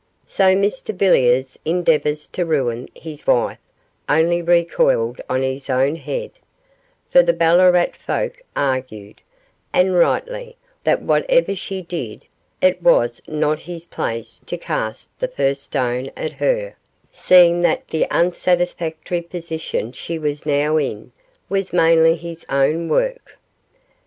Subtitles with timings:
[0.25, 3.59] So Mr Villiers' endeavours to ruin his wife
[4.09, 6.31] only recoiled on his own head,
[7.07, 9.21] for the Ballarat folk argued,
[9.71, 12.25] and rightly, that whatever she did
[12.61, 16.77] it was not his place to cast the first stone at her,
[17.11, 21.11] seeing that the unsatisfactory position she was now in
[21.47, 23.37] was mainly his own work.